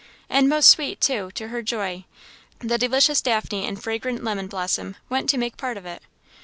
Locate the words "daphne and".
3.21-3.79